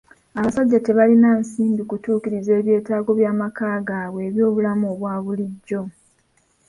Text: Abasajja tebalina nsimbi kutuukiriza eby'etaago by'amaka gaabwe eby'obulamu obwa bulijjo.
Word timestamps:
Abasajja 0.39 0.79
tebalina 0.81 1.29
nsimbi 1.41 1.81
kutuukiriza 1.89 2.51
eby'etaago 2.59 3.11
by'amaka 3.19 3.65
gaabwe 3.87 4.19
eby'obulamu 4.29 4.85
obwa 4.93 5.13
bulijjo. 5.23 5.81